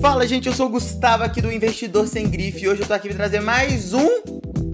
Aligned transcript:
Fala, 0.00 0.26
gente, 0.26 0.48
eu 0.48 0.54
sou 0.54 0.66
o 0.66 0.70
Gustavo 0.70 1.24
aqui 1.24 1.42
do 1.42 1.52
Investidor 1.52 2.08
Sem 2.08 2.26
Grife 2.26 2.64
e 2.64 2.68
hoje 2.68 2.80
eu 2.80 2.86
tô 2.86 2.94
aqui 2.94 3.08
pra 3.08 3.18
trazer 3.18 3.40
mais 3.40 3.92
um 3.92 4.08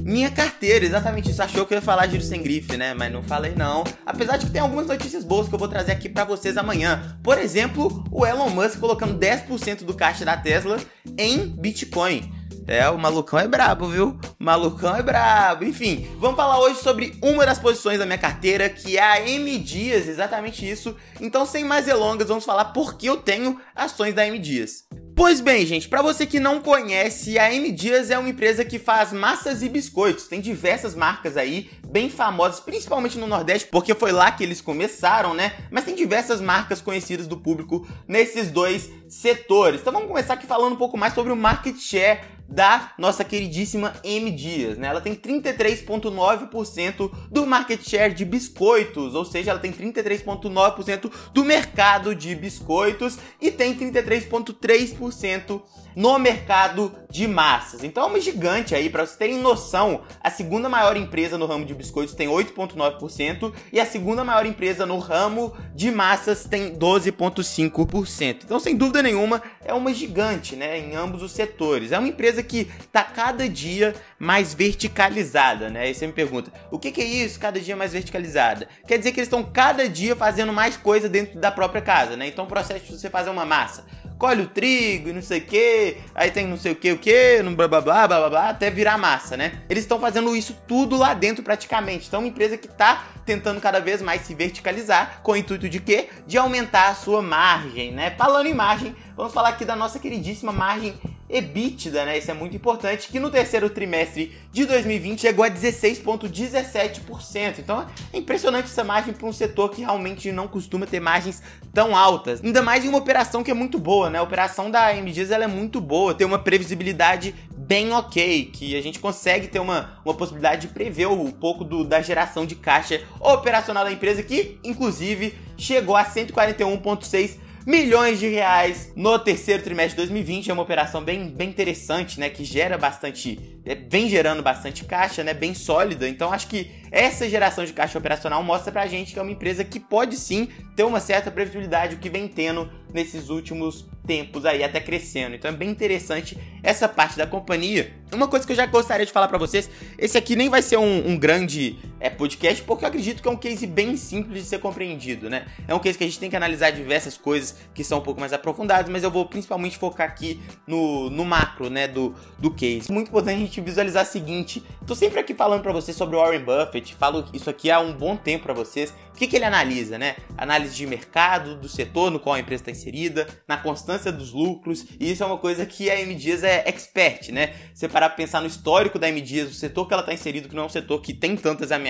minha 0.05 0.31
carteira, 0.31 0.85
exatamente 0.85 1.33
isso. 1.33 1.43
Achou 1.43 1.67
que 1.67 1.75
eu 1.75 1.79
ia 1.79 1.83
falar 1.83 2.07
giro 2.07 2.23
sem 2.23 2.41
grife, 2.41 2.77
né? 2.77 2.95
Mas 2.95 3.13
não 3.13 3.25
falei 3.25 3.53
não. 3.57 3.83
Apesar 4.07 4.37
de 4.37 4.47
que 4.47 4.53
tem 4.53 4.61
algumas 4.61 4.87
notícias 4.87 5.25
boas 5.25 5.49
que 5.49 5.55
eu 5.55 5.59
vou 5.59 5.67
trazer 5.67 5.91
aqui 5.91 6.09
para 6.09 6.25
vocês 6.25 6.57
amanhã. 6.57 7.19
Por 7.25 7.39
exemplo, 7.39 8.05
o 8.13 8.25
Elon 8.25 8.49
Musk 8.51 8.79
colocando 8.79 9.19
10% 9.19 9.83
do 9.83 9.95
caixa 9.95 10.25
da 10.25 10.37
Tesla 10.37 10.79
em 11.19 11.49
Bitcoin. 11.49 12.33
É, 12.69 12.89
o 12.91 12.99
malucão 12.99 13.39
é 13.39 13.47
brabo, 13.47 13.87
viu? 13.87 14.19
O 14.41 14.45
malucão 14.45 14.97
é 14.97 15.03
brabo. 15.03 15.65
Enfim, 15.65 16.11
vamos 16.19 16.37
falar 16.37 16.59
hoje 16.59 16.81
sobre 16.81 17.17
uma 17.23 17.47
das 17.47 17.61
posições 17.61 17.99
da 17.99 18.05
minha 18.05 18.19
carteira, 18.19 18.69
que 18.69 18.99
é 18.99 19.03
a 19.03 19.21
M 19.21 19.57
Dias, 19.59 20.09
exatamente 20.09 20.69
isso. 20.69 20.97
Então, 21.21 21.47
sem 21.47 21.65
mais 21.65 21.87
delongas, 21.87 22.27
vamos 22.27 22.45
falar 22.45 22.67
por 22.67 22.99
que 22.99 23.07
eu 23.07 23.19
tenho 23.19 23.61
ações 23.73 24.15
da 24.15 24.27
M 24.27 24.37
Dias. 24.41 24.85
Pois 25.15 25.41
bem, 25.41 25.65
gente, 25.65 25.89
para 25.89 26.03
você 26.03 26.27
que 26.27 26.41
não 26.41 26.61
conhece, 26.61 27.39
a 27.39 27.51
M 27.55 27.71
Dias 27.71 28.11
é 28.11 28.19
uma 28.19 28.29
empresa 28.29 28.65
que 28.65 28.79
faz 28.81 29.13
massas 29.13 29.63
e 29.63 29.69
biscoitos. 29.69 30.27
Tem 30.27 30.41
diversas 30.41 30.95
marcas 30.95 31.37
aí, 31.37 31.71
bem 31.89 32.11
famosas, 32.11 32.61
principalmente 32.61 33.17
no 33.17 33.27
Nordeste, 33.27 33.69
porque 33.71 33.95
foi 33.95 34.13
lá 34.13 34.31
que 34.33 34.43
eles 34.43 34.61
começaram, 34.61 35.33
né? 35.33 35.53
Mas 35.71 35.85
tem 35.85 35.95
diversas 35.95 36.41
marcas 36.41 36.83
conhecidas 36.83 37.27
do 37.27 37.39
público 37.39 37.89
nesses 38.07 38.51
dois 38.51 38.91
setores. 39.09 39.81
Então 39.81 39.93
vamos 39.93 40.09
começar 40.09 40.35
aqui 40.35 40.47
falando 40.47 40.75
um 40.75 40.79
pouco 40.79 40.99
mais 40.99 41.15
sobre 41.15 41.33
o 41.33 41.37
market 41.37 41.79
share 41.79 42.21
da 42.49 42.93
nossa 42.99 43.25
queridíssima 43.25 43.95
M 44.05 44.31
Dias, 44.31 44.79
né? 44.79 44.89
Ela 44.89 45.01
tem 45.01 45.15
33.9% 45.15 47.11
do 47.31 47.47
market 47.47 47.83
share 47.83 48.15
de 48.15 48.25
biscoitos, 48.25 49.15
ou 49.15 49.25
seja, 49.25 49.51
ela 49.51 49.61
tem 49.61 49.73
33.9% 49.73 51.11
do 51.33 51.45
mercado 51.45 52.15
de 52.15 52.35
biscoitos 52.35 53.19
e 53.41 53.51
tem 53.51 53.75
33.3% 53.75 55.63
no 55.97 56.19
mercado 56.19 56.93
de 57.11 57.27
massas. 57.27 57.83
Então 57.83 58.05
é 58.05 58.07
uma 58.07 58.21
gigante 58.21 58.75
aí, 58.75 58.91
para 58.91 59.07
vocês 59.07 59.17
terem 59.17 59.39
noção, 59.39 60.03
a 60.23 60.31
segunda 60.31 60.69
maior 60.69 60.95
empresa 60.97 61.39
no 61.39 61.47
ramo 61.47 61.65
de 61.65 61.75
biscoitos 61.75 62.15
tem 62.15 62.29
8,9% 62.29 63.53
e 63.73 63.81
a 63.81 63.87
segunda 63.87 64.23
maior 64.23 64.45
empresa 64.45 64.85
no 64.85 64.99
ramo 64.99 65.57
de 65.75 65.91
massas 65.91 66.45
tem 66.45 66.77
12,5%. 66.77 68.45
Então, 68.45 68.61
sem 68.61 68.77
dúvida 68.77 69.03
nenhuma, 69.03 69.43
é 69.67 69.75
uma 69.75 69.93
gigante, 69.93 70.55
né, 70.55 70.79
em 70.79 70.95
ambos 70.95 71.23
os 71.23 71.33
setores. 71.33 71.91
É 71.93 71.99
uma 71.99 72.09
empresa 72.09 72.43
que 72.43 72.71
está 72.81 73.03
cada 73.03 73.49
dia 73.49 73.95
mais 74.19 74.55
verticalizada, 74.55 75.69
né? 75.69 75.83
Aí 75.83 75.95
você 75.95 76.07
me 76.07 76.13
pergunta, 76.13 76.53
o 76.71 76.79
que, 76.79 76.93
que 76.93 77.01
é 77.01 77.05
isso, 77.05 77.39
cada 77.41 77.61
dia 77.61 77.77
mais 77.77 77.93
verticalizada? 77.93 78.69
Quer 78.87 78.99
dizer 78.99 79.13
que 79.13 79.19
eles 79.19 79.27
estão 79.27 79.43
cada 79.43 79.89
dia 79.89 80.15
fazendo 80.15 80.53
mais 80.53 80.77
coisa 80.77 81.09
dentro 81.09 81.39
da 81.39 81.51
própria 81.51 81.83
casa, 81.83 82.17
né? 82.17 82.29
Então, 82.29 82.45
o 82.45 82.49
processo 82.49 82.85
de 82.85 82.99
você 82.99 83.11
fazer 83.11 83.31
uma 83.31 83.45
massa 83.45 83.85
colhe 84.19 84.43
o 84.43 84.47
trigo 84.47 85.11
e 85.11 85.13
não 85.13 85.23
sei 85.23 85.41
o 85.41 85.43
que, 85.43 85.99
aí 86.15 86.31
tem 86.31 86.47
não 86.47 86.57
sei 86.57 86.73
o 86.73 86.77
que, 86.77 86.93
o 86.93 86.99
que, 86.99 87.43
blá 87.55 87.69
blá 87.69 87.81
blá 87.81 88.07
blá 88.07 88.31
blá, 88.31 88.49
até 88.49 88.71
virar 88.71 88.97
massa, 88.97 89.37
né? 89.37 89.61
Eles 89.69 89.85
estão 89.85 90.01
fazendo 90.01 90.35
isso 90.35 90.57
tudo 90.67 90.97
lá 90.97 91.15
dentro 91.15 91.43
praticamente. 91.45 92.09
Então, 92.09 92.21
uma 92.21 92.29
empresa 92.29 92.57
que 92.57 92.67
está 92.67 93.09
tentando 93.25 93.61
cada 93.61 93.81
vez 93.81 94.01
mais 94.01 94.23
se 94.23 94.35
verticalizar, 94.35 95.21
com 95.23 95.33
o 95.33 95.37
intuito 95.37 95.69
de 95.69 95.81
quê? 95.81 96.09
De 96.27 96.39
aumentar 96.39 96.89
a 96.89 96.95
sua 96.95 97.21
margem, 97.21 97.93
né? 97.93 98.15
Falando 98.17 98.47
em 98.47 98.55
margem, 98.55 98.95
vamos 99.17 99.33
falar 99.33 99.49
aqui 99.49 99.65
da 99.65 99.75
nossa 99.75 99.99
queridíssima 99.99 100.53
margem 100.53 100.95
EBITDA, 101.29 102.05
né? 102.05 102.19
Isso 102.19 102.31
é 102.31 102.35
muito 102.35 102.55
importante, 102.55 103.09
que 103.09 103.19
no 103.19 103.31
terceiro 103.31 103.69
trimestre 103.69 104.33
de 104.53 104.65
2020 104.65 105.23
chegou 105.23 105.45
a 105.45 105.51
16,17%. 105.51 107.59
Então 107.59 107.85
é 108.13 108.19
impressionante 108.19 108.67
essa 108.67 108.85
margem 108.85 109.13
para 109.13 109.27
um 109.27 109.33
setor 109.33 109.71
que 109.71 109.81
realmente 109.81 110.31
não 110.31 110.47
costuma 110.47 110.87
ter 110.87 111.01
margens 111.01 111.43
tão 111.73 111.97
altas. 111.97 112.45
Ainda 112.45 112.63
mais 112.63 112.85
em 112.85 112.89
uma 112.89 112.99
operação 112.99 113.43
que 113.43 113.51
é 113.51 113.55
muito 113.55 113.79
boa, 113.79 114.11
né? 114.11 114.19
A 114.19 114.23
operação 114.23 114.71
da 114.71 114.93
MDs 114.93 115.31
ela 115.31 115.45
é 115.45 115.49
muito 115.49 115.81
boa, 115.81 116.15
tem 116.15 116.27
uma 116.27 116.39
previsibilidade 116.39 117.35
bem 117.57 117.93
ok, 117.93 118.51
que 118.53 118.77
a 118.77 118.81
gente 118.81 119.01
consegue 119.01 119.49
ter 119.49 119.59
uma, 119.59 119.99
uma 120.05 120.15
possibilidade 120.15 120.69
de 120.69 120.71
prever 120.73 121.09
um 121.09 121.33
pouco 121.33 121.65
do, 121.65 121.83
da 121.83 122.01
geração 122.01 122.47
de 122.47 122.55
caixa 122.55 123.03
operacional 123.19 123.85
da 123.85 123.91
empresa, 123.91 124.23
que 124.23 124.61
inclusive 124.63 125.35
chegou 125.59 125.97
a 125.97 126.05
141,6 126.05 127.46
milhões 127.67 128.21
de 128.21 128.29
reais 128.29 128.93
no 128.95 129.19
terceiro 129.19 129.63
trimestre 129.63 129.97
de 129.97 129.97
2020. 129.97 130.49
É 130.49 130.53
uma 130.53 130.63
operação 130.63 131.03
bem, 131.03 131.29
bem 131.29 131.49
interessante, 131.49 132.21
né? 132.21 132.31
Que 132.31 132.45
gera 132.45 132.79
bastante. 132.79 133.61
É, 133.65 133.75
vem 133.75 134.09
gerando 134.09 134.43
bastante 134.43 134.85
caixa, 134.85 135.25
né? 135.25 135.35
Bem 135.35 135.53
sólida. 135.53 136.09
Então 136.09 136.33
acho 136.33 136.47
que 136.47 136.71
essa 136.93 137.29
geração 137.29 137.65
de 137.65 137.73
caixa 137.73 137.99
operacional 137.99 138.43
mostra 138.43 138.71
pra 138.71 138.87
gente 138.87 139.13
que 139.13 139.19
é 139.19 139.23
uma 139.23 139.33
empresa 139.33 139.65
que 139.65 139.81
pode 139.81 140.17
sim 140.17 140.49
ter 140.77 140.85
uma 140.85 141.01
certa 141.01 141.31
previsibilidade, 141.31 141.97
o 141.97 141.99
que 141.99 142.09
vem 142.09 142.29
tendo 142.29 142.71
nesses 142.93 143.29
últimos 143.29 143.85
tempos 144.07 144.47
aí, 144.47 144.63
até 144.63 144.81
crescendo. 144.81 145.35
Então 145.35 145.51
é 145.51 145.55
bem 145.55 145.69
interessante 145.69 146.39
essa 146.63 146.89
parte 146.89 147.17
da 147.19 147.27
companhia. 147.27 147.93
Uma 148.13 148.29
coisa 148.29 148.47
que 148.47 148.53
eu 148.53 148.57
já 148.57 148.67
gostaria 148.67 149.05
de 149.05 149.13
falar 149.13 149.29
para 149.29 149.39
vocês, 149.39 149.69
esse 149.99 150.17
aqui 150.17 150.37
nem 150.37 150.49
vai 150.49 150.63
ser 150.63 150.79
um, 150.79 151.09
um, 151.09 151.19
grande 151.19 151.77
é, 151.99 152.11
podcast, 152.11 152.63
porque 152.63 152.85
eu 152.85 152.89
acredito 152.89 153.23
que 153.23 153.29
é 153.29 153.31
um 153.31 153.37
case 153.37 153.67
bem 153.67 153.97
simples 153.97 154.43
de 154.43 154.49
ser 154.49 154.59
compreendido, 154.59 155.31
né? 155.31 155.47
É 155.67 155.75
um 155.75 155.79
case 155.79 155.97
que 155.97 156.05
a 156.05 156.07
gente 156.07 156.19
tem 156.19 156.29
que 156.29 156.37
analisar 156.37 156.71
diversas 156.71 157.17
coisas 157.17 157.57
que 157.75 157.83
são 157.83 157.99
um 157.99 158.03
pouco 158.03 158.21
mais 158.21 158.33
aprofundadas, 158.33 158.91
mas 158.91 159.03
eu 159.03 159.11
vou 159.11 159.27
principalmente 159.27 159.79
focar 159.79 160.07
aqui 160.07 160.41
no, 160.67 161.11
no 161.11 161.25
macro, 161.25 161.71
né, 161.71 161.89
do, 161.89 162.15
do 162.39 162.51
case. 162.51 162.93
Muito 162.93 163.09
importante 163.09 163.37
a 163.37 163.41
gente 163.41 163.61
visualizar 163.61 164.05
o 164.05 164.07
seguinte, 164.07 164.63
tô 164.87 164.95
sempre 164.95 165.19
aqui 165.19 165.35
falando 165.35 165.63
para 165.63 165.73
vocês 165.73 165.97
sobre 165.97 166.17
o 166.17 166.21
Warren 166.21 166.45
Buffett, 166.45 166.95
falo 166.95 167.25
isso 167.33 167.49
aqui 167.49 167.71
há 167.71 167.81
um 167.81 167.93
bom 167.93 168.17
tempo 168.17 168.45
para 168.45 168.55
vocês, 168.55 168.91
o 169.15 169.19
que, 169.19 169.27
que 169.27 169.37
ele 169.37 169.47
analisa, 169.47 169.99
né? 169.99 170.17
Análise 170.37 170.77
de 170.77 170.87
mercado, 170.87 171.57
do 171.57 171.69
setor 171.69 172.11
no 172.11 172.21
qual 172.21 172.35
a 172.35 172.41
empresa 172.41 172.63
está 172.63 172.71
inserida, 172.71 173.27
na 173.49 173.57
constância 173.57 174.13
dos 174.13 174.33
lucros, 174.33 174.85
e 175.01 175.11
isso 175.11 175.23
é 175.23 175.27
uma 175.27 175.39
coisa 175.39 175.65
que 175.65 175.91
a 175.91 175.99
M 175.99 176.15
Dias 176.15 176.45
é 176.45 176.69
expert, 176.69 177.31
né? 177.33 177.55
Você 177.73 177.89
parar 177.89 178.11
pra 178.11 178.17
pensar 178.17 178.43
no 178.43 178.47
histórico 178.47 178.99
da 178.99 179.09
M 179.09 179.21
Dias, 179.21 179.51
o 179.51 179.55
setor 179.55 179.89
que 179.89 179.95
ela 179.95 180.03
está 180.03 180.13
inserido, 180.13 180.49
que 180.49 180.55
não 180.55 180.65
é 180.65 180.67
um 180.67 180.71
setor 180.71 181.01
que 181.01 181.15
tem 181.15 181.35
tantas 181.37 181.73
ameaças 181.73 181.86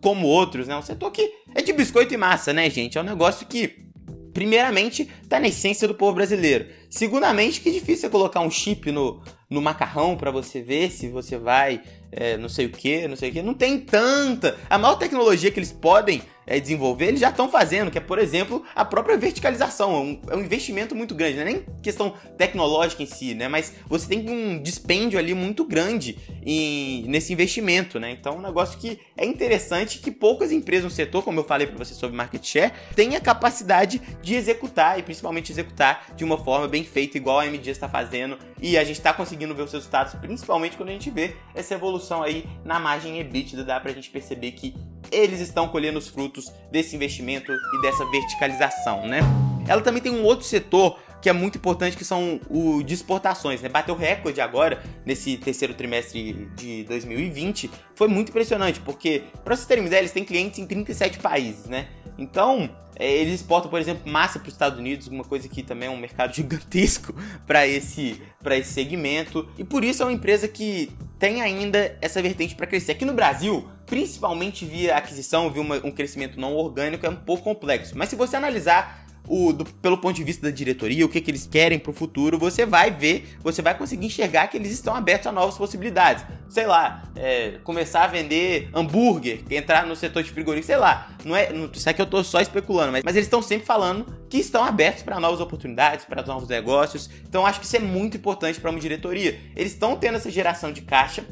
como 0.00 0.26
outros, 0.26 0.66
né? 0.66 0.76
Um 0.76 0.82
setor 0.82 1.10
que 1.10 1.32
é 1.54 1.62
de 1.62 1.72
biscoito 1.72 2.14
e 2.14 2.16
massa, 2.16 2.52
né, 2.52 2.68
gente? 2.70 2.98
É 2.98 3.00
um 3.00 3.04
negócio 3.04 3.46
que 3.46 3.88
primeiramente, 4.32 5.08
está 5.20 5.40
na 5.40 5.48
essência 5.48 5.88
do 5.88 5.94
povo 5.96 6.12
brasileiro. 6.12 6.66
Segundamente, 6.88 7.60
que 7.60 7.72
difícil 7.72 8.08
é 8.08 8.12
colocar 8.12 8.38
um 8.38 8.50
chip 8.50 8.92
no, 8.92 9.20
no 9.50 9.60
macarrão 9.60 10.16
para 10.16 10.30
você 10.30 10.62
ver 10.62 10.92
se 10.92 11.08
você 11.08 11.36
vai 11.36 11.82
é, 12.12 12.36
não 12.36 12.48
sei 12.48 12.66
o 12.66 12.70
que, 12.70 13.08
não 13.08 13.16
sei 13.16 13.30
o 13.30 13.32
que. 13.32 13.42
Não 13.42 13.54
tem 13.54 13.80
tanta. 13.80 14.56
A 14.70 14.78
maior 14.78 14.96
tecnologia 14.96 15.50
que 15.50 15.58
eles 15.58 15.72
podem 15.72 16.22
é, 16.48 16.58
desenvolver, 16.58 17.08
eles 17.08 17.20
já 17.20 17.28
estão 17.28 17.48
fazendo, 17.48 17.90
que 17.90 17.98
é, 17.98 18.00
por 18.00 18.18
exemplo, 18.18 18.64
a 18.74 18.84
própria 18.84 19.18
verticalização. 19.18 19.92
É 19.92 19.98
um, 19.98 20.20
é 20.30 20.36
um, 20.36 20.40
investimento 20.40 20.94
muito 20.94 21.14
grande, 21.14 21.36
não 21.36 21.42
é 21.42 21.44
nem 21.44 21.66
questão 21.82 22.14
tecnológica 22.38 23.02
em 23.02 23.06
si, 23.06 23.34
né? 23.34 23.48
Mas 23.48 23.74
você 23.86 24.08
tem 24.08 24.28
um 24.28 24.62
dispêndio 24.62 25.18
ali 25.18 25.34
muito 25.34 25.62
grande 25.64 26.18
em, 26.44 27.02
nesse 27.06 27.34
investimento, 27.34 28.00
né? 28.00 28.10
Então 28.10 28.32
é 28.32 28.36
um 28.38 28.42
negócio 28.42 28.78
que 28.78 28.98
é 29.14 29.26
interessante 29.26 29.98
que 29.98 30.10
poucas 30.10 30.50
empresas 30.50 30.84
no 30.84 30.90
setor, 30.90 31.22
como 31.22 31.38
eu 31.40 31.44
falei 31.44 31.66
para 31.66 31.76
você 31.76 31.92
sobre 31.92 32.16
market 32.16 32.42
share, 32.42 32.72
têm 32.96 33.14
a 33.14 33.20
capacidade 33.20 34.00
de 34.22 34.34
executar 34.34 34.98
e 34.98 35.02
principalmente 35.02 35.52
executar 35.52 36.14
de 36.16 36.24
uma 36.24 36.38
forma 36.38 36.66
bem 36.66 36.82
feita, 36.82 37.18
igual 37.18 37.40
a 37.40 37.46
MD 37.46 37.70
está 37.70 37.88
fazendo, 37.88 38.38
e 38.60 38.78
a 38.78 38.84
gente 38.84 38.96
está 38.96 39.12
conseguindo 39.12 39.54
ver 39.54 39.62
os 39.62 39.72
resultados, 39.72 40.14
principalmente 40.14 40.78
quando 40.78 40.88
a 40.88 40.92
gente 40.92 41.10
vê 41.10 41.36
essa 41.54 41.74
evolução 41.74 42.22
aí 42.22 42.46
na 42.64 42.78
margem 42.78 43.20
EBITDA, 43.20 43.64
dá 43.64 43.78
pra 43.78 43.92
gente 43.92 44.08
perceber 44.08 44.52
que 44.52 44.74
eles 45.10 45.40
estão 45.40 45.68
colhendo 45.68 45.98
os 45.98 46.08
frutos 46.08 46.52
desse 46.70 46.96
investimento 46.96 47.52
e 47.52 47.82
dessa 47.82 48.04
verticalização, 48.06 49.06
né? 49.06 49.20
Ela 49.66 49.82
também 49.82 50.02
tem 50.02 50.12
um 50.12 50.24
outro 50.24 50.46
setor 50.46 50.98
que 51.20 51.28
é 51.28 51.32
muito 51.32 51.58
importante, 51.58 51.96
que 51.96 52.04
são 52.04 52.40
o 52.48 52.82
de 52.82 52.94
exportações, 52.94 53.60
né? 53.60 53.68
Bateu 53.68 53.96
recorde 53.96 54.40
agora, 54.40 54.82
nesse 55.04 55.36
terceiro 55.36 55.74
trimestre 55.74 56.48
de 56.56 56.84
2020. 56.84 57.70
Foi 57.94 58.08
muito 58.08 58.30
impressionante, 58.30 58.80
porque, 58.80 59.24
para 59.44 59.56
vocês 59.56 59.66
terem 59.66 59.82
uma 59.82 59.88
ideia, 59.88 60.00
eles 60.00 60.12
têm 60.12 60.24
clientes 60.24 60.58
em 60.58 60.66
37 60.66 61.18
países, 61.18 61.66
né? 61.66 61.88
Então, 62.16 62.70
é, 62.96 63.10
eles 63.10 63.34
exportam, 63.34 63.70
por 63.70 63.80
exemplo, 63.80 64.10
massa 64.10 64.38
para 64.38 64.48
os 64.48 64.54
Estados 64.54 64.78
Unidos, 64.78 65.06
uma 65.06 65.24
coisa 65.24 65.48
que 65.48 65.62
também 65.62 65.88
é 65.88 65.90
um 65.90 65.96
mercado 65.96 66.34
gigantesco 66.34 67.14
para 67.46 67.66
esse, 67.66 68.20
esse 68.50 68.72
segmento. 68.72 69.48
E 69.58 69.64
por 69.64 69.84
isso 69.84 70.02
é 70.02 70.06
uma 70.06 70.12
empresa 70.12 70.48
que 70.48 70.90
tem 71.18 71.42
ainda 71.42 71.96
essa 72.00 72.22
vertente 72.22 72.54
para 72.54 72.66
crescer. 72.66 72.92
Aqui 72.92 73.04
no 73.04 73.12
Brasil, 73.12 73.68
principalmente 73.88 74.64
via 74.64 74.96
aquisição, 74.96 75.50
via 75.50 75.62
uma, 75.62 75.76
um 75.84 75.90
crescimento 75.90 76.38
não 76.38 76.54
orgânico, 76.54 77.06
é 77.06 77.08
um 77.08 77.16
pouco 77.16 77.42
complexo. 77.42 77.96
Mas 77.96 78.08
se 78.08 78.16
você 78.16 78.36
analisar 78.36 79.06
o, 79.28 79.52
do, 79.52 79.64
pelo 79.64 79.98
ponto 79.98 80.16
de 80.16 80.24
vista 80.24 80.42
da 80.46 80.50
diretoria, 80.50 81.04
o 81.04 81.08
que, 81.08 81.20
que 81.20 81.30
eles 81.30 81.46
querem 81.46 81.78
para 81.78 81.90
o 81.90 81.92
futuro, 81.92 82.38
você 82.38 82.64
vai 82.64 82.90
ver, 82.90 83.36
você 83.42 83.60
vai 83.60 83.76
conseguir 83.76 84.06
enxergar 84.06 84.48
que 84.48 84.56
eles 84.56 84.72
estão 84.72 84.94
abertos 84.94 85.26
a 85.26 85.32
novas 85.32 85.56
possibilidades. 85.56 86.24
Sei 86.48 86.66
lá, 86.66 87.02
é, 87.14 87.58
começar 87.62 88.04
a 88.04 88.06
vender 88.06 88.70
hambúrguer, 88.74 89.42
entrar 89.50 89.86
no 89.86 89.94
setor 89.94 90.22
de 90.22 90.30
frigorífico, 90.30 90.66
sei 90.66 90.78
lá. 90.78 91.10
Não 91.24 91.36
é, 91.36 91.52
não, 91.52 91.70
isso 91.72 91.88
aqui 91.88 92.00
eu 92.00 92.04
estou 92.04 92.24
só 92.24 92.40
especulando, 92.40 92.92
mas, 92.92 93.02
mas 93.04 93.16
eles 93.16 93.26
estão 93.26 93.42
sempre 93.42 93.66
falando 93.66 94.06
que 94.30 94.38
estão 94.38 94.64
abertos 94.64 95.02
para 95.02 95.20
novas 95.20 95.40
oportunidades, 95.40 96.04
para 96.04 96.22
novos 96.22 96.48
negócios. 96.48 97.10
Então 97.28 97.44
acho 97.44 97.60
que 97.60 97.66
isso 97.66 97.76
é 97.76 97.80
muito 97.80 98.16
importante 98.16 98.58
para 98.58 98.70
uma 98.70 98.80
diretoria. 98.80 99.38
Eles 99.54 99.72
estão 99.72 99.96
tendo 99.96 100.16
essa 100.16 100.30
geração 100.30 100.72
de 100.72 100.80
caixa 100.80 101.24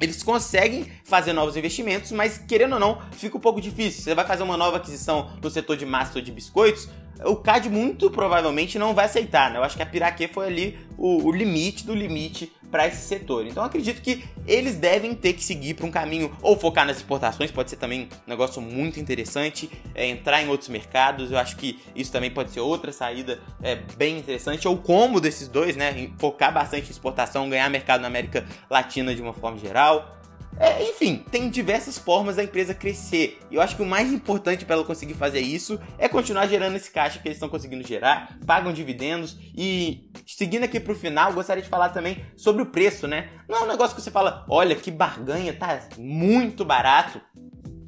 eles 0.00 0.22
conseguem 0.22 0.90
fazer 1.04 1.32
novos 1.32 1.56
investimentos, 1.56 2.12
mas 2.12 2.38
querendo 2.38 2.74
ou 2.74 2.80
não, 2.80 3.00
fica 3.12 3.36
um 3.36 3.40
pouco 3.40 3.60
difícil. 3.60 4.02
Você 4.02 4.14
vai 4.14 4.26
fazer 4.26 4.42
uma 4.42 4.56
nova 4.56 4.76
aquisição 4.76 5.30
no 5.42 5.50
setor 5.50 5.76
de 5.76 5.86
massa 5.86 6.18
ou 6.18 6.22
de 6.22 6.30
biscoitos, 6.30 6.88
o 7.24 7.36
CAD 7.36 7.70
muito 7.70 8.10
provavelmente 8.10 8.78
não 8.78 8.94
vai 8.94 9.06
aceitar, 9.06 9.50
né? 9.50 9.58
Eu 9.58 9.64
acho 9.64 9.76
que 9.76 9.82
a 9.82 9.86
Piraquê 9.86 10.28
foi 10.28 10.46
ali 10.46 10.78
o, 10.96 11.26
o 11.26 11.32
limite 11.32 11.84
do 11.84 11.94
limite 11.94 12.52
para 12.70 12.86
esse 12.86 13.06
setor. 13.06 13.46
Então 13.46 13.62
acredito 13.62 14.02
que 14.02 14.24
eles 14.46 14.76
devem 14.76 15.14
ter 15.14 15.32
que 15.32 15.42
seguir 15.42 15.74
para 15.74 15.86
um 15.86 15.90
caminho 15.90 16.34
ou 16.42 16.58
focar 16.58 16.86
nas 16.86 16.96
exportações, 16.98 17.50
pode 17.50 17.70
ser 17.70 17.76
também 17.76 18.08
um 18.26 18.30
negócio 18.30 18.60
muito 18.60 18.98
interessante, 19.00 19.70
é, 19.94 20.06
entrar 20.06 20.42
em 20.42 20.48
outros 20.48 20.68
mercados. 20.68 21.30
Eu 21.30 21.38
acho 21.38 21.56
que 21.56 21.80
isso 21.94 22.12
também 22.12 22.30
pode 22.30 22.50
ser 22.50 22.60
outra 22.60 22.92
saída 22.92 23.40
é, 23.62 23.76
bem 23.96 24.18
interessante, 24.18 24.66
ou 24.66 24.76
como 24.76 25.20
desses 25.20 25.48
dois, 25.48 25.76
né? 25.76 26.10
Focar 26.18 26.52
bastante 26.52 26.88
em 26.88 26.90
exportação, 26.90 27.48
ganhar 27.48 27.68
mercado 27.70 28.00
na 28.00 28.08
América 28.08 28.46
Latina 28.68 29.14
de 29.14 29.22
uma 29.22 29.32
forma 29.32 29.58
geral. 29.58 30.16
É, 30.58 30.82
enfim, 30.82 31.24
tem 31.30 31.50
diversas 31.50 31.98
formas 31.98 32.36
da 32.36 32.44
empresa 32.44 32.74
crescer. 32.74 33.38
E 33.50 33.56
eu 33.56 33.60
acho 33.60 33.76
que 33.76 33.82
o 33.82 33.86
mais 33.86 34.12
importante 34.12 34.64
para 34.64 34.76
ela 34.76 34.84
conseguir 34.84 35.14
fazer 35.14 35.40
isso 35.40 35.78
é 35.98 36.08
continuar 36.08 36.46
gerando 36.46 36.76
esse 36.76 36.90
caixa 36.90 37.18
que 37.18 37.28
eles 37.28 37.36
estão 37.36 37.48
conseguindo 37.48 37.86
gerar, 37.86 38.38
pagam 38.46 38.72
dividendos 38.72 39.36
e 39.56 40.10
seguindo 40.26 40.64
aqui 40.64 40.80
para 40.80 40.92
o 40.92 40.96
final, 40.96 41.32
gostaria 41.32 41.62
de 41.62 41.68
falar 41.68 41.90
também 41.90 42.24
sobre 42.36 42.62
o 42.62 42.66
preço, 42.66 43.06
né? 43.06 43.28
Não 43.48 43.58
é 43.58 43.62
um 43.62 43.68
negócio 43.68 43.94
que 43.94 44.02
você 44.02 44.10
fala, 44.10 44.44
olha 44.48 44.74
que 44.74 44.90
barganha, 44.90 45.52
tá 45.52 45.80
muito 45.98 46.64
barato. 46.64 47.20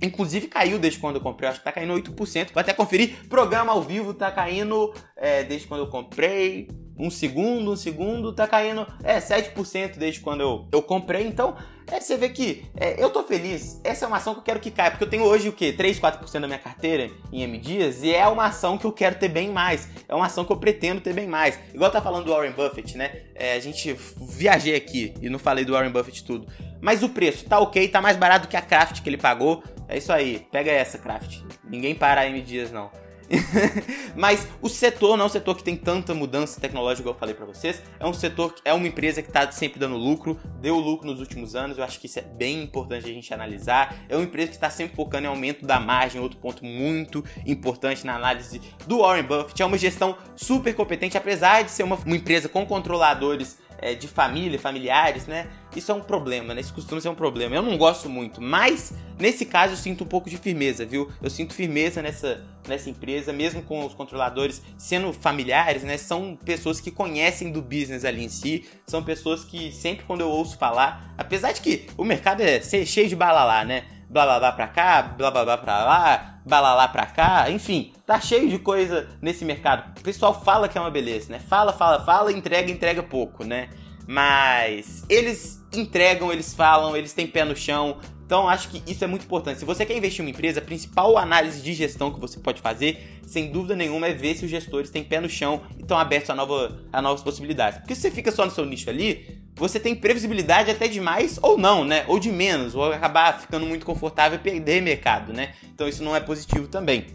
Inclusive 0.00 0.46
caiu 0.46 0.78
desde 0.78 1.00
quando 1.00 1.16
eu 1.16 1.22
comprei, 1.22 1.48
acho 1.48 1.58
que 1.58 1.64
tá 1.64 1.72
caindo 1.72 1.92
8%. 1.94 2.52
Vou 2.52 2.60
até 2.60 2.72
conferir. 2.72 3.16
Programa 3.28 3.72
ao 3.72 3.82
vivo 3.82 4.14
tá 4.14 4.30
caindo 4.30 4.94
é, 5.16 5.42
desde 5.42 5.66
quando 5.66 5.80
eu 5.80 5.88
comprei. 5.88 6.68
Um 6.96 7.10
segundo, 7.10 7.72
um 7.72 7.76
segundo, 7.76 8.32
tá 8.32 8.46
caindo. 8.46 8.86
É, 9.02 9.18
7% 9.18 9.96
desde 9.96 10.20
quando 10.20 10.40
eu, 10.40 10.68
eu 10.70 10.82
comprei. 10.82 11.26
Então, 11.26 11.56
é, 11.90 12.00
você 12.00 12.16
vê 12.16 12.28
que 12.28 12.64
é, 12.76 13.02
eu 13.02 13.10
tô 13.10 13.22
feliz. 13.22 13.80
Essa 13.82 14.04
é 14.04 14.08
uma 14.08 14.18
ação 14.18 14.34
que 14.34 14.40
eu 14.40 14.44
quero 14.44 14.60
que 14.60 14.70
caia, 14.70 14.90
porque 14.90 15.04
eu 15.04 15.08
tenho 15.10 15.24
hoje 15.24 15.48
o 15.48 15.52
quê? 15.52 15.72
3, 15.72 15.98
4% 15.98 16.40
da 16.40 16.46
minha 16.46 16.58
carteira 16.58 17.10
em 17.32 17.42
M 17.42 17.58
dias 17.58 18.02
e 18.02 18.14
é 18.14 18.26
uma 18.26 18.46
ação 18.46 18.76
que 18.76 18.84
eu 18.84 18.92
quero 18.92 19.16
ter 19.16 19.28
bem 19.28 19.50
mais. 19.50 19.88
É 20.08 20.14
uma 20.14 20.26
ação 20.26 20.44
que 20.44 20.52
eu 20.52 20.56
pretendo 20.56 21.00
ter 21.00 21.12
bem 21.12 21.26
mais. 21.26 21.58
Igual 21.72 21.90
tá 21.90 22.00
falando 22.00 22.24
do 22.24 22.32
Warren 22.32 22.52
Buffett, 22.52 22.96
né? 22.96 23.22
É, 23.34 23.54
a 23.54 23.60
gente 23.60 23.96
viajei 24.16 24.74
aqui 24.74 25.14
e 25.20 25.28
não 25.28 25.38
falei 25.38 25.64
do 25.64 25.72
Warren 25.72 25.90
Buffett 25.90 26.24
tudo. 26.24 26.46
Mas 26.80 27.02
o 27.02 27.08
preço 27.08 27.44
tá 27.44 27.58
ok, 27.58 27.88
tá 27.88 28.00
mais 28.00 28.16
barato 28.16 28.48
que 28.48 28.56
a 28.56 28.62
Craft 28.62 29.02
que 29.02 29.08
ele 29.08 29.18
pagou. 29.18 29.62
É 29.88 29.96
isso 29.96 30.12
aí, 30.12 30.46
pega 30.52 30.70
essa, 30.70 30.98
Craft. 30.98 31.40
Ninguém 31.64 31.94
para 31.94 32.20
a 32.20 32.26
M 32.26 32.40
dias, 32.42 32.70
não. 32.70 32.90
Mas 34.16 34.48
o 34.60 34.68
setor 34.68 35.16
não 35.16 35.24
é 35.24 35.26
um 35.26 35.30
setor 35.30 35.56
que 35.56 35.62
tem 35.62 35.76
tanta 35.76 36.14
mudança 36.14 36.60
tecnológica, 36.60 37.04
como 37.04 37.14
eu 37.14 37.18
falei 37.18 37.34
para 37.34 37.46
vocês. 37.46 37.82
É 37.98 38.06
um 38.06 38.12
setor, 38.12 38.54
é 38.64 38.72
uma 38.72 38.86
empresa 38.86 39.22
que 39.22 39.28
está 39.28 39.50
sempre 39.50 39.78
dando 39.78 39.96
lucro, 39.96 40.38
deu 40.60 40.76
lucro 40.76 41.06
nos 41.06 41.20
últimos 41.20 41.54
anos. 41.54 41.78
Eu 41.78 41.84
acho 41.84 42.00
que 42.00 42.06
isso 42.06 42.18
é 42.18 42.22
bem 42.22 42.62
importante 42.62 43.04
a 43.04 43.12
gente 43.12 43.32
analisar. 43.32 43.94
É 44.08 44.16
uma 44.16 44.24
empresa 44.24 44.48
que 44.48 44.56
está 44.56 44.70
sempre 44.70 44.96
focando 44.96 45.26
em 45.26 45.28
aumento 45.28 45.66
da 45.66 45.78
margem, 45.78 46.20
outro 46.20 46.38
ponto 46.38 46.64
muito 46.64 47.24
importante 47.46 48.04
na 48.06 48.16
análise 48.16 48.60
do 48.86 48.98
Warren 48.98 49.24
Buffett. 49.24 49.62
É 49.62 49.66
uma 49.66 49.78
gestão 49.78 50.16
super 50.34 50.74
competente, 50.74 51.16
apesar 51.16 51.62
de 51.62 51.70
ser 51.70 51.82
uma, 51.82 51.96
uma 51.96 52.16
empresa 52.16 52.48
com 52.48 52.64
controladores 52.66 53.58
é, 53.78 53.94
de 53.94 54.08
família, 54.08 54.58
familiares, 54.58 55.26
né? 55.26 55.48
Isso 55.74 55.92
é 55.92 55.94
um 55.94 56.00
problema, 56.00 56.54
né? 56.54 56.60
Isso 56.60 56.74
costuma 56.74 57.00
ser 57.00 57.08
um 57.08 57.14
problema. 57.14 57.54
Eu 57.54 57.62
não 57.62 57.76
gosto 57.76 58.08
muito, 58.08 58.40
mas 58.40 58.92
nesse 59.18 59.44
caso 59.44 59.74
eu 59.74 59.76
sinto 59.76 60.04
um 60.04 60.06
pouco 60.06 60.28
de 60.28 60.36
firmeza, 60.36 60.84
viu? 60.84 61.10
Eu 61.22 61.30
sinto 61.30 61.54
firmeza 61.54 62.02
nessa, 62.02 62.44
nessa 62.66 62.90
empresa, 62.90 63.32
mesmo 63.32 63.62
com 63.62 63.84
os 63.84 63.94
controladores 63.94 64.62
sendo 64.76 65.12
familiares, 65.12 65.82
né? 65.82 65.96
São 65.96 66.36
pessoas 66.44 66.80
que 66.80 66.90
conhecem 66.90 67.52
do 67.52 67.62
business 67.62 68.04
ali 68.04 68.24
em 68.24 68.28
si, 68.28 68.64
são 68.86 69.02
pessoas 69.02 69.44
que 69.44 69.70
sempre 69.72 70.04
quando 70.06 70.22
eu 70.22 70.28
ouço 70.28 70.58
falar, 70.58 71.14
apesar 71.16 71.52
de 71.52 71.60
que 71.60 71.86
o 71.96 72.04
mercado 72.04 72.40
é 72.40 72.60
cheio 72.60 73.08
de 73.08 73.16
balalá, 73.16 73.64
né? 73.64 73.84
Blá 74.08 74.24
blá 74.24 74.38
blá 74.38 74.52
pra 74.52 74.68
cá, 74.68 75.02
blá 75.02 75.30
blá 75.30 75.44
blá 75.44 75.58
pra 75.58 75.84
lá, 75.84 76.40
balalá 76.44 76.88
pra 76.88 77.06
cá, 77.06 77.50
enfim, 77.50 77.92
tá 78.06 78.20
cheio 78.20 78.48
de 78.48 78.58
coisa 78.58 79.08
nesse 79.20 79.44
mercado. 79.44 79.98
O 79.98 80.02
pessoal 80.02 80.40
fala 80.42 80.68
que 80.68 80.78
é 80.78 80.80
uma 80.80 80.90
beleza, 80.90 81.30
né? 81.30 81.38
Fala, 81.38 81.72
fala, 81.72 82.04
fala, 82.04 82.32
entrega, 82.32 82.70
entrega 82.70 83.02
pouco, 83.02 83.44
né? 83.44 83.68
Mas 84.06 85.04
eles 85.08 85.62
entregam, 85.72 86.32
eles 86.32 86.54
falam, 86.54 86.96
eles 86.96 87.12
têm 87.12 87.26
pé 87.26 87.44
no 87.44 87.54
chão. 87.54 87.98
Então 88.24 88.48
acho 88.48 88.68
que 88.68 88.82
isso 88.90 89.04
é 89.04 89.06
muito 89.06 89.24
importante. 89.24 89.58
Se 89.58 89.64
você 89.64 89.84
quer 89.84 89.96
investir 89.96 90.20
em 90.20 90.26
uma 90.26 90.30
empresa, 90.30 90.60
a 90.60 90.62
principal 90.62 91.16
análise 91.16 91.62
de 91.62 91.72
gestão 91.74 92.12
que 92.12 92.18
você 92.18 92.38
pode 92.40 92.60
fazer, 92.60 93.20
sem 93.26 93.50
dúvida 93.50 93.76
nenhuma, 93.76 94.06
é 94.06 94.14
ver 94.14 94.34
se 94.34 94.44
os 94.44 94.50
gestores 94.50 94.90
têm 94.90 95.04
pé 95.04 95.20
no 95.20 95.28
chão 95.28 95.62
e 95.78 95.82
estão 95.82 95.98
abertos 95.98 96.30
a, 96.30 96.34
nova, 96.34 96.78
a 96.92 97.02
novas 97.02 97.22
possibilidades. 97.22 97.78
Porque 97.80 97.94
se 97.94 98.02
você 98.02 98.10
fica 98.10 98.30
só 98.30 98.44
no 98.44 98.50
seu 98.50 98.64
nicho 98.64 98.88
ali, 98.88 99.37
você 99.58 99.80
tem 99.80 99.94
previsibilidade 99.94 100.70
até 100.70 100.86
de 100.86 101.00
mais 101.00 101.38
ou 101.42 101.58
não, 101.58 101.84
né? 101.84 102.04
Ou 102.06 102.18
de 102.18 102.30
menos, 102.30 102.74
ou 102.74 102.92
acabar 102.92 103.40
ficando 103.40 103.66
muito 103.66 103.84
confortável 103.84 104.38
e 104.38 104.42
perder 104.42 104.80
mercado, 104.80 105.32
né? 105.32 105.54
Então 105.74 105.88
isso 105.88 106.02
não 106.02 106.14
é 106.14 106.20
positivo 106.20 106.68
também. 106.68 107.06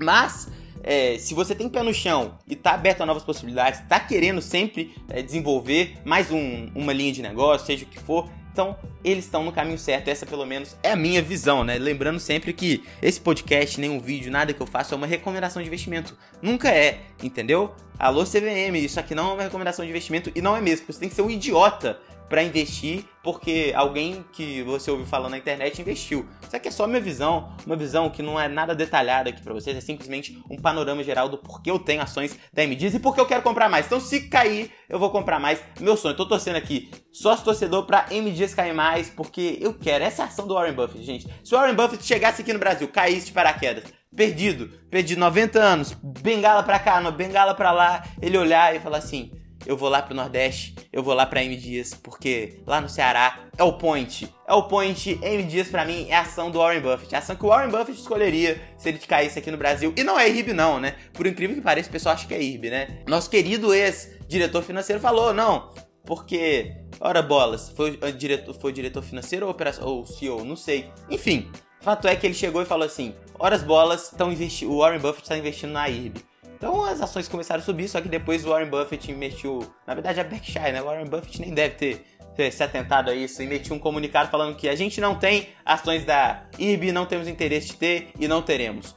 Mas 0.00 0.48
é, 0.82 1.18
se 1.18 1.34
você 1.34 1.54
tem 1.54 1.68
pé 1.68 1.82
no 1.82 1.92
chão 1.92 2.38
e 2.46 2.54
está 2.54 2.72
aberto 2.72 3.02
a 3.02 3.06
novas 3.06 3.24
possibilidades, 3.24 3.80
está 3.80 4.00
querendo 4.00 4.40
sempre 4.40 4.94
é, 5.08 5.22
desenvolver 5.22 5.98
mais 6.04 6.30
um, 6.30 6.70
uma 6.74 6.92
linha 6.92 7.12
de 7.12 7.22
negócio, 7.22 7.66
seja 7.66 7.84
o 7.84 7.88
que 7.88 7.98
for, 7.98 8.28
então, 8.52 8.76
eles 9.02 9.24
estão 9.24 9.42
no 9.42 9.50
caminho 9.50 9.78
certo, 9.78 10.08
essa 10.08 10.26
pelo 10.26 10.44
menos 10.44 10.76
é 10.82 10.90
a 10.90 10.96
minha 10.96 11.22
visão, 11.22 11.64
né? 11.64 11.78
Lembrando 11.78 12.20
sempre 12.20 12.52
que 12.52 12.84
esse 13.00 13.18
podcast, 13.18 13.80
nenhum 13.80 13.98
vídeo, 13.98 14.30
nada 14.30 14.52
que 14.52 14.60
eu 14.60 14.66
faço 14.66 14.92
é 14.92 14.96
uma 14.96 15.06
recomendação 15.06 15.62
de 15.62 15.68
investimento. 15.68 16.16
Nunca 16.42 16.68
é, 16.70 17.00
entendeu? 17.22 17.74
Alô 17.98 18.24
CVM, 18.24 18.76
isso 18.76 19.00
aqui 19.00 19.14
não 19.14 19.30
é 19.30 19.34
uma 19.34 19.42
recomendação 19.44 19.84
de 19.84 19.90
investimento 19.90 20.30
e 20.34 20.42
não 20.42 20.54
é 20.54 20.60
mesmo. 20.60 20.86
Você 20.86 21.00
tem 21.00 21.08
que 21.08 21.14
ser 21.14 21.22
um 21.22 21.30
idiota 21.30 21.98
para 22.32 22.42
investir 22.42 23.04
porque 23.22 23.74
alguém 23.76 24.24
que 24.32 24.62
você 24.62 24.90
ouviu 24.90 25.04
falando 25.04 25.32
na 25.32 25.36
internet 25.36 25.78
investiu. 25.82 26.26
Isso 26.40 26.56
aqui 26.56 26.66
é 26.66 26.70
só 26.70 26.86
minha 26.86 26.98
visão, 26.98 27.54
uma 27.66 27.76
visão 27.76 28.08
que 28.08 28.22
não 28.22 28.40
é 28.40 28.48
nada 28.48 28.74
detalhada 28.74 29.28
aqui 29.28 29.42
para 29.42 29.52
vocês, 29.52 29.76
é 29.76 29.82
simplesmente 29.82 30.42
um 30.50 30.56
panorama 30.56 31.04
geral 31.04 31.28
do 31.28 31.36
porquê 31.36 31.70
eu 31.70 31.78
tenho 31.78 32.00
ações 32.00 32.38
da 32.50 32.66
MDs 32.66 32.94
e 32.94 33.00
porque 33.00 33.20
eu 33.20 33.26
quero 33.26 33.42
comprar 33.42 33.68
mais. 33.68 33.84
Então, 33.84 34.00
se 34.00 34.30
cair, 34.30 34.70
eu 34.88 34.98
vou 34.98 35.10
comprar 35.10 35.38
mais. 35.38 35.62
Meu 35.78 35.94
sonho, 35.94 36.16
tô 36.16 36.24
torcendo 36.24 36.56
aqui, 36.56 36.90
sócio 37.12 37.44
torcedor 37.44 37.84
para 37.84 38.06
MDs 38.10 38.54
cair 38.54 38.72
mais, 38.72 39.10
porque 39.10 39.58
eu 39.60 39.74
quero. 39.74 40.02
Essa 40.02 40.22
é 40.22 40.24
ação 40.24 40.46
do 40.46 40.54
Warren 40.54 40.72
Buffett, 40.72 41.04
gente. 41.04 41.28
Se 41.44 41.54
o 41.54 41.58
Warren 41.58 41.74
Buffett 41.74 42.02
chegasse 42.02 42.40
aqui 42.40 42.54
no 42.54 42.58
Brasil, 42.58 42.88
caísse 42.88 43.26
de 43.26 43.32
paraquedas, 43.32 43.84
perdido, 44.16 44.70
perdi 44.90 45.16
90 45.16 45.58
anos, 45.58 45.92
bengala 46.02 46.62
pra 46.62 46.78
cá, 46.78 46.98
bengala 47.10 47.54
pra 47.54 47.72
lá, 47.72 48.04
ele 48.22 48.38
olhar 48.38 48.74
e 48.74 48.80
falar 48.80 48.98
assim: 48.98 49.30
eu 49.66 49.76
vou 49.76 49.88
lá 49.88 50.02
pro 50.02 50.14
Nordeste, 50.14 50.74
eu 50.92 51.02
vou 51.02 51.14
lá 51.14 51.26
pra 51.26 51.42
M 51.42 51.56
Dias, 51.56 51.94
porque 51.94 52.60
lá 52.66 52.80
no 52.80 52.88
Ceará 52.88 53.48
é 53.56 53.62
o 53.62 53.74
point. 53.74 54.32
É 54.46 54.54
o 54.54 54.64
point, 54.64 55.18
M 55.22 55.42
Dias 55.44 55.68
pra 55.68 55.84
mim 55.84 56.06
é 56.08 56.16
a 56.16 56.20
ação 56.20 56.50
do 56.50 56.58
Warren 56.58 56.80
Buffett. 56.80 57.14
É 57.14 57.18
a 57.18 57.20
ação 57.20 57.36
que 57.36 57.44
o 57.44 57.48
Warren 57.48 57.70
Buffett 57.70 57.98
escolheria 57.98 58.60
se 58.76 58.88
ele 58.88 58.98
caísse 58.98 59.38
aqui 59.38 59.50
no 59.50 59.56
Brasil. 59.56 59.92
E 59.96 60.02
não 60.02 60.18
é 60.18 60.28
IRB 60.28 60.52
não, 60.52 60.80
né? 60.80 60.96
Por 61.12 61.26
incrível 61.26 61.56
que 61.56 61.62
pareça, 61.62 61.88
o 61.88 61.92
pessoal 61.92 62.14
acha 62.14 62.26
que 62.26 62.34
é 62.34 62.42
IRB, 62.42 62.70
né? 62.70 63.02
Nosso 63.06 63.30
querido 63.30 63.72
ex-diretor 63.72 64.62
financeiro 64.62 65.00
falou, 65.00 65.32
não, 65.32 65.70
porque, 66.04 66.74
ora 67.00 67.22
bolas, 67.22 67.70
foi 67.70 67.98
o 68.02 68.12
diretor, 68.12 68.54
foi 68.54 68.70
o 68.70 68.74
diretor 68.74 69.02
financeiro 69.02 69.46
ou, 69.46 69.56
ou 69.88 70.06
CEO, 70.06 70.44
não 70.44 70.56
sei. 70.56 70.90
Enfim, 71.08 71.50
fato 71.80 72.08
é 72.08 72.16
que 72.16 72.26
ele 72.26 72.34
chegou 72.34 72.60
e 72.62 72.66
falou 72.66 72.86
assim, 72.86 73.14
horas 73.38 73.62
bolas, 73.62 74.10
estão 74.10 74.30
o 74.30 74.78
Warren 74.78 74.98
Buffett 75.00 75.22
está 75.22 75.36
investindo 75.36 75.72
na 75.72 75.88
IRB. 75.88 76.31
Então 76.62 76.84
as 76.84 77.00
ações 77.00 77.26
começaram 77.26 77.60
a 77.60 77.64
subir, 77.64 77.88
só 77.88 78.00
que 78.00 78.08
depois 78.08 78.46
o 78.46 78.50
Warren 78.50 78.70
Buffett 78.70 79.10
investiu. 79.10 79.68
Na 79.84 79.94
verdade, 79.94 80.20
a 80.20 80.22
Berkshire, 80.22 80.70
né? 80.70 80.80
O 80.80 80.84
Warren 80.84 81.06
Buffett 81.06 81.40
nem 81.40 81.52
deve 81.52 81.98
ter, 82.36 82.52
se 82.52 82.62
atentado 82.62 83.10
a 83.10 83.14
isso. 83.16 83.42
Emitiu 83.42 83.74
um 83.74 83.80
comunicado 83.80 84.30
falando 84.30 84.54
que 84.54 84.68
a 84.68 84.76
gente 84.76 85.00
não 85.00 85.18
tem 85.18 85.48
ações 85.66 86.04
da 86.04 86.44
IRB, 86.56 86.92
não 86.92 87.04
temos 87.04 87.26
interesse 87.26 87.66
de 87.66 87.74
ter 87.74 88.12
e 88.16 88.28
não 88.28 88.40
teremos. 88.42 88.94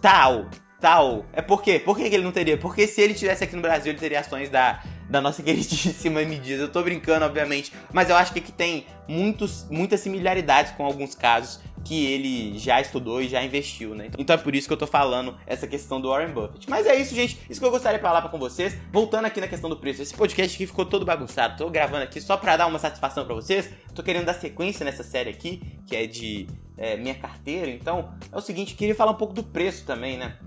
Tal, 0.00 0.50
tal. 0.80 1.24
É 1.32 1.40
por 1.40 1.62
quê? 1.62 1.78
Por 1.78 1.96
que 1.96 2.02
ele 2.02 2.24
não 2.24 2.32
teria? 2.32 2.58
Porque 2.58 2.84
se 2.88 3.00
ele 3.00 3.14
tivesse 3.14 3.44
aqui 3.44 3.54
no 3.54 3.62
Brasil, 3.62 3.92
ele 3.92 4.00
teria 4.00 4.18
ações 4.18 4.50
da, 4.50 4.82
da 5.08 5.20
nossa 5.20 5.40
queridíssima 5.44 6.20
Medidas. 6.24 6.62
Eu 6.62 6.72
tô 6.72 6.82
brincando, 6.82 7.24
obviamente, 7.24 7.72
mas 7.92 8.10
eu 8.10 8.16
acho 8.16 8.32
que 8.32 8.40
aqui 8.40 8.50
tem 8.50 8.88
muitos, 9.06 9.68
muitas 9.70 10.00
similaridades 10.00 10.72
com 10.72 10.84
alguns 10.84 11.14
casos 11.14 11.60
que 11.84 12.06
ele 12.06 12.58
já 12.58 12.80
estudou 12.80 13.20
e 13.20 13.28
já 13.28 13.42
investiu, 13.44 13.94
né? 13.94 14.08
Então 14.18 14.34
é 14.34 14.38
por 14.38 14.54
isso 14.54 14.66
que 14.66 14.72
eu 14.72 14.76
tô 14.76 14.86
falando 14.86 15.36
essa 15.46 15.66
questão 15.66 16.00
do 16.00 16.08
Warren 16.08 16.32
Buffett. 16.32 16.68
Mas 16.68 16.86
é 16.86 16.94
isso, 16.94 17.14
gente. 17.14 17.38
Isso 17.48 17.60
que 17.60 17.66
eu 17.66 17.70
gostaria 17.70 17.98
de 17.98 18.02
falar 18.02 18.22
com 18.22 18.38
vocês. 18.38 18.76
Voltando 18.90 19.26
aqui 19.26 19.40
na 19.40 19.46
questão 19.48 19.68
do 19.68 19.76
preço. 19.76 20.02
Esse 20.02 20.14
podcast 20.14 20.56
aqui 20.56 20.66
ficou 20.66 20.86
todo 20.86 21.04
bagunçado. 21.04 21.56
Tô 21.58 21.68
gravando 21.68 22.04
aqui 22.04 22.20
só 22.20 22.36
para 22.36 22.56
dar 22.56 22.66
uma 22.66 22.78
satisfação 22.78 23.24
para 23.24 23.34
vocês. 23.34 23.70
Tô 23.94 24.02
querendo 24.02 24.24
dar 24.24 24.34
sequência 24.34 24.84
nessa 24.84 25.02
série 25.02 25.30
aqui, 25.30 25.60
que 25.86 25.94
é 25.94 26.06
de 26.06 26.46
é, 26.78 26.96
minha 26.96 27.14
carteira. 27.14 27.70
Então 27.70 28.14
é 28.32 28.36
o 28.36 28.40
seguinte, 28.40 28.74
queria 28.74 28.94
falar 28.94 29.12
um 29.12 29.16
pouco 29.16 29.34
do 29.34 29.42
preço 29.42 29.84
também, 29.84 30.16
né? 30.16 30.38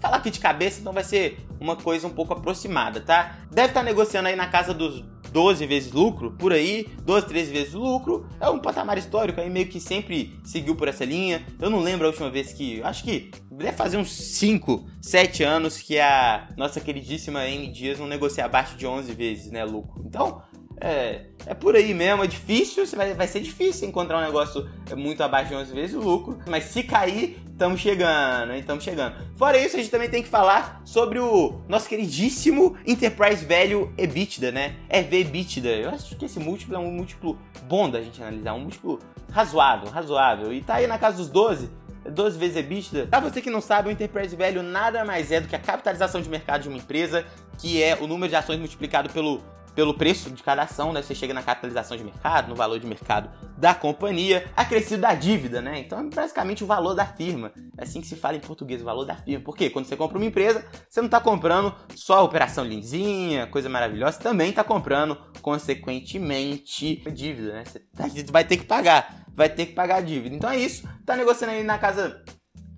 falar 0.00 0.16
aqui 0.16 0.30
de 0.30 0.40
cabeça, 0.40 0.80
então 0.80 0.92
vai 0.92 1.04
ser 1.04 1.38
uma 1.60 1.76
coisa 1.76 2.06
um 2.06 2.10
pouco 2.10 2.32
aproximada, 2.32 3.00
tá? 3.00 3.36
Deve 3.50 3.68
estar 3.68 3.80
tá 3.80 3.84
negociando 3.84 4.28
aí 4.28 4.34
na 4.34 4.48
casa 4.48 4.72
dos 4.72 5.04
12 5.30 5.66
vezes 5.66 5.92
lucro, 5.92 6.32
por 6.32 6.52
aí, 6.52 6.86
12, 7.04 7.26
13 7.26 7.52
vezes 7.52 7.72
lucro, 7.74 8.26
é 8.40 8.48
um 8.48 8.58
patamar 8.58 8.98
histórico, 8.98 9.40
aí 9.40 9.48
meio 9.48 9.66
que 9.66 9.80
sempre 9.80 10.38
seguiu 10.44 10.74
por 10.74 10.88
essa 10.88 11.04
linha. 11.04 11.42
Eu 11.60 11.70
não 11.70 11.80
lembro 11.80 12.06
a 12.06 12.10
última 12.10 12.30
vez 12.30 12.52
que, 12.52 12.82
acho 12.82 13.04
que 13.04 13.30
deve 13.50 13.72
fazer 13.72 13.96
uns 13.96 14.10
5, 14.10 14.86
7 15.00 15.42
anos 15.42 15.78
que 15.78 15.98
a 15.98 16.48
nossa 16.56 16.80
queridíssima 16.80 17.46
M 17.48 17.68
Dias 17.68 17.98
não 17.98 18.06
negocia 18.06 18.44
abaixo 18.44 18.76
de 18.76 18.86
11 18.86 19.12
vezes, 19.12 19.50
né, 19.50 19.64
lucro. 19.64 20.02
Então, 20.04 20.42
é, 20.80 21.26
é 21.46 21.54
por 21.54 21.76
aí 21.76 21.92
mesmo, 21.92 22.24
é 22.24 22.26
difícil, 22.26 22.86
vai, 22.96 23.12
vai 23.12 23.28
ser 23.28 23.40
difícil 23.40 23.86
encontrar 23.86 24.18
um 24.18 24.24
negócio 24.24 24.68
muito 24.96 25.22
abaixo 25.22 25.50
de 25.50 25.56
11 25.56 25.72
vezes 25.74 25.96
o 25.96 26.00
lucro, 26.00 26.38
mas 26.48 26.64
se 26.64 26.82
cair, 26.82 27.38
Estamos 27.60 27.78
chegando? 27.78 28.54
Estamos 28.54 28.82
chegando. 28.82 29.16
Fora 29.36 29.58
isso, 29.58 29.76
a 29.76 29.78
gente 29.78 29.90
também 29.90 30.08
tem 30.08 30.22
que 30.22 30.30
falar 30.30 30.80
sobre 30.82 31.18
o 31.18 31.60
nosso 31.68 31.90
queridíssimo 31.90 32.74
Enterprise 32.86 33.44
Value 33.44 33.92
EBITDA, 33.98 34.50
né? 34.50 34.76
EV 34.88 35.20
EBITDA. 35.20 35.68
Eu 35.68 35.90
acho 35.90 36.16
que 36.16 36.24
esse 36.24 36.40
múltiplo 36.40 36.74
é 36.74 36.78
um 36.78 36.90
múltiplo 36.90 37.38
bom 37.64 37.90
da 37.90 38.00
gente 38.00 38.18
analisar, 38.22 38.54
um 38.54 38.60
múltiplo 38.60 38.98
razoável, 39.30 39.90
razoável. 39.90 40.54
E 40.54 40.62
tá 40.62 40.76
aí 40.76 40.86
na 40.86 40.98
casa 40.98 41.18
dos 41.18 41.28
12, 41.28 41.68
12 42.10 42.38
vezes 42.38 42.56
EBITDA. 42.56 43.08
Pra 43.08 43.20
você 43.20 43.42
que 43.42 43.50
não 43.50 43.60
sabe, 43.60 43.90
o 43.90 43.92
Enterprise 43.92 44.34
Value 44.34 44.62
nada 44.62 45.04
mais 45.04 45.30
é 45.30 45.38
do 45.38 45.46
que 45.46 45.54
a 45.54 45.58
capitalização 45.58 46.22
de 46.22 46.30
mercado 46.30 46.62
de 46.62 46.68
uma 46.70 46.78
empresa, 46.78 47.26
que 47.58 47.82
é 47.82 47.94
o 47.94 48.06
número 48.06 48.30
de 48.30 48.36
ações 48.36 48.58
multiplicado 48.58 49.10
pelo 49.10 49.42
pelo 49.74 49.94
preço 49.94 50.30
de 50.30 50.42
cada 50.42 50.62
ação, 50.62 50.92
né? 50.92 51.02
Você 51.02 51.14
chega 51.14 51.32
na 51.32 51.42
capitalização 51.42 51.96
de 51.96 52.04
mercado, 52.04 52.48
no 52.48 52.54
valor 52.54 52.78
de 52.78 52.86
mercado 52.86 53.30
da 53.56 53.74
companhia, 53.74 54.50
acrescido 54.56 55.02
da 55.02 55.14
dívida, 55.14 55.60
né? 55.60 55.78
Então 55.80 55.98
é 56.00 56.02
basicamente 56.04 56.64
o 56.64 56.66
valor 56.66 56.94
da 56.94 57.06
firma. 57.06 57.52
É 57.76 57.84
assim 57.84 58.00
que 58.00 58.06
se 58.06 58.16
fala 58.16 58.36
em 58.36 58.40
português, 58.40 58.80
o 58.80 58.84
valor 58.84 59.04
da 59.04 59.16
firma. 59.16 59.44
Porque 59.44 59.70
quando 59.70 59.86
você 59.86 59.96
compra 59.96 60.18
uma 60.18 60.26
empresa, 60.26 60.64
você 60.88 61.00
não 61.00 61.06
está 61.06 61.20
comprando 61.20 61.74
só 61.94 62.18
a 62.18 62.22
operação 62.22 62.64
linzinha, 62.64 63.46
coisa 63.46 63.68
maravilhosa, 63.68 64.12
você 64.12 64.22
também 64.22 64.50
está 64.50 64.64
comprando, 64.64 65.16
consequentemente, 65.42 67.02
dívida, 67.12 67.52
né? 67.52 67.64
Tá, 67.96 68.08
você 68.08 68.24
vai 68.24 68.44
ter 68.44 68.56
que 68.56 68.64
pagar, 68.64 69.24
vai 69.34 69.48
ter 69.48 69.66
que 69.66 69.72
pagar 69.72 69.96
a 69.96 70.00
dívida. 70.00 70.34
Então 70.34 70.50
é 70.50 70.56
isso, 70.56 70.88
tá 71.04 71.16
negociando 71.16 71.54
aí 71.54 71.62
na 71.62 71.78
casa 71.78 72.22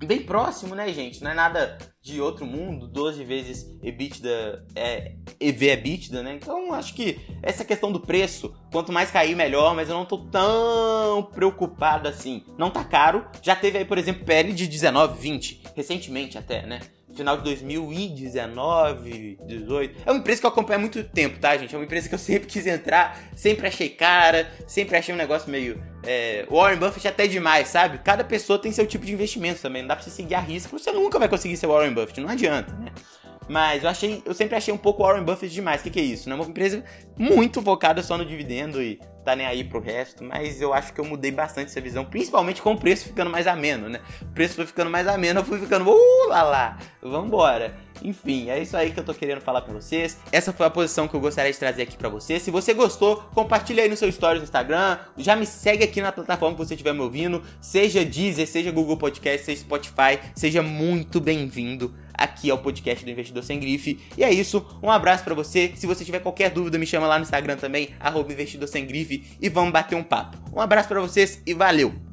bem 0.07 0.23
próximo, 0.23 0.75
né, 0.75 0.93
gente? 0.93 1.23
Não 1.23 1.31
é 1.31 1.35
nada 1.35 1.79
de 2.01 2.21
outro 2.21 2.45
mundo, 2.45 2.89
12 2.89 3.25
vezes 3.25 3.79
EBITDA, 3.83 4.67
é, 4.75 5.15
EV 5.39 5.71
EBITDA, 5.71 6.23
né? 6.23 6.35
Então 6.35 6.73
acho 6.75 6.95
que 6.95 7.21
essa 7.43 7.65
questão 7.65 7.93
do 7.93 8.01
preço, 8.01 8.55
quanto 8.73 8.93
mais 8.93 9.11
cair, 9.11 9.37
melhor, 9.37 9.75
mas 9.75 9.89
eu 9.89 9.95
não 9.95 10.05
tô 10.05 10.19
tão 10.19 11.23
preocupado 11.33 12.09
assim. 12.09 12.45
Não 12.59 12.71
tá 12.71 12.85
caro, 12.85 13.27
já 13.41 13.55
teve 13.55 13.79
aí, 13.79 13.85
por 13.85 13.99
exemplo, 13.99 14.25
PL 14.25 14.53
de 14.53 14.67
19, 14.67 15.21
20, 15.21 15.63
recentemente 15.77 16.37
até, 16.37 16.67
né? 16.67 16.81
Final 17.15 17.37
de 17.37 17.45
2019, 17.45 19.39
18. 19.47 20.03
É 20.07 20.11
uma 20.11 20.21
empresa 20.21 20.41
que 20.41 20.47
eu 20.47 20.51
acompanho 20.51 20.79
há 20.79 20.81
muito 20.81 21.05
tempo, 21.05 21.39
tá, 21.39 21.57
gente? 21.57 21.75
É 21.75 21.79
uma 21.79 21.85
empresa 21.85 22.09
que 22.09 22.15
eu 22.15 22.19
sempre 22.19 22.49
quis 22.49 22.67
entrar, 22.67 23.21
sempre 23.37 23.67
achei 23.67 23.89
cara, 23.89 24.51
sempre 24.67 24.97
achei 24.97 25.15
um 25.15 25.19
negócio 25.19 25.51
meio. 25.51 25.83
É, 26.05 26.47
Warren 26.51 26.79
Buffett 26.79 27.07
é 27.07 27.11
até 27.11 27.27
demais, 27.27 27.69
sabe? 27.69 27.99
Cada 27.99 28.25
pessoa 28.25 28.59
tem 28.59 28.73
seu 28.73 28.87
tipo 28.87 29.05
de 29.05 29.13
investimento 29.13 29.61
também. 29.61 29.83
Não 29.83 29.89
dá 29.89 29.97
pra 29.97 30.05
você 30.05 30.11
seguir 30.11 30.35
a 30.35 30.41
risco, 30.41 30.79
você 30.79 30.91
nunca 30.91 31.19
vai 31.19 31.29
conseguir 31.29 31.57
ser 31.57 31.67
Warren 31.67 31.93
Buffett, 31.93 32.21
não 32.21 32.29
adianta, 32.29 32.73
né? 32.75 32.91
Mas 33.49 33.83
eu 33.83 33.91
achei, 33.91 34.23
eu 34.25 34.35
sempre 34.35 34.57
achei 34.57 34.73
um 34.73 34.79
pouco 34.79 35.03
Warren 35.03 35.25
Buffett 35.25 35.53
demais. 35.53 35.81
O 35.81 35.85
que, 35.85 35.91
que 35.91 36.01
é 36.01 36.03
isso? 36.03 36.29
Né? 36.29 36.35
Uma 36.35 36.45
empresa 36.45 36.85
muito 37.17 37.61
focada 37.63 38.03
só 38.03 38.17
no 38.17 38.25
dividendo 38.25 38.83
e 38.83 39.01
tá 39.25 39.37
nem 39.37 39.47
aí 39.47 39.65
pro 39.65 39.81
resto, 39.81 40.25
mas 40.25 40.61
eu 40.61 40.75
acho 40.75 40.93
que 40.93 41.01
eu 41.01 41.05
mudei 41.05 41.31
bastante 41.31 41.71
essa 41.71 41.81
visão, 41.81 42.05
principalmente 42.05 42.61
com 42.61 42.73
o 42.73 42.79
preço 42.79 43.05
ficando 43.05 43.31
mais 43.31 43.47
ameno, 43.47 43.89
né? 43.89 44.01
O 44.21 44.27
preço 44.27 44.57
foi 44.57 44.67
ficando 44.67 44.91
mais 44.91 45.07
ameno, 45.07 45.41
eu 45.41 45.45
fui 45.45 45.61
ficando, 45.61 45.89
uh 45.89 46.29
lá 46.29 46.43
lá, 46.43 46.79
vambora. 47.01 47.75
Enfim, 48.03 48.51
é 48.51 48.61
isso 48.61 48.77
aí 48.77 48.91
que 48.91 48.99
eu 48.99 49.05
tô 49.05 49.15
querendo 49.15 49.41
falar 49.41 49.61
pra 49.61 49.73
vocês. 49.73 50.19
Essa 50.33 50.53
foi 50.53 50.67
a 50.67 50.71
posição 50.71 51.07
que 51.07 51.15
eu 51.15 51.21
gostaria 51.21 51.53
de 51.53 51.59
trazer 51.59 51.83
aqui 51.83 51.97
pra 51.97 52.09
vocês. 52.09 52.43
Se 52.43 52.51
você 52.51 52.75
gostou, 52.75 53.17
compartilha 53.33 53.85
aí 53.85 53.89
no 53.89 53.97
seu 53.97 54.11
stories 54.11 54.41
no 54.41 54.45
Instagram. 54.45 54.99
Já 55.17 55.37
me 55.37 55.47
segue 55.47 55.85
aqui 55.85 56.01
na 56.01 56.11
plataforma 56.11 56.57
que 56.57 56.65
você 56.67 56.75
estiver 56.75 56.93
me 56.93 57.01
ouvindo. 57.01 57.45
Seja 57.61 58.05
Deezer, 58.05 58.49
seja 58.49 58.73
Google 58.73 58.97
Podcast, 58.97 59.47
seja 59.47 59.61
Spotify. 59.61 60.19
Seja 60.35 60.63
muito 60.63 61.21
bem-vindo 61.21 61.95
aqui 62.23 62.51
ao 62.51 62.59
podcast 62.59 63.05
do 63.05 63.11
Investidor 63.11 63.43
Sem 63.43 63.59
Grife. 63.59 63.99
E 64.17 64.25
é 64.25 64.33
isso, 64.33 64.65
um 64.83 64.91
abraço 64.91 65.25
para 65.25 65.35
você. 65.35 65.73
Se 65.75 65.87
você 65.87 66.05
tiver 66.05 66.21
qualquer 66.21 66.51
dúvida, 66.51 66.79
me 66.79 66.87
chama 66.87 67.07
lá 67.07 67.19
no 67.19 67.25
Instagram 67.25 67.57
também, 67.57 67.91
arroba 68.01 68.33
Investidor 68.33 68.69
Sem 68.69 68.87
Grife, 68.87 69.25
e 69.41 69.49
vamos 69.49 69.73
bater 69.73 69.97
um 69.97 70.03
papo. 70.03 70.39
Um 70.55 70.61
abraço 70.61 70.89
para 70.89 71.01
vocês 71.01 71.41
e 71.47 71.55
valeu! 71.55 72.03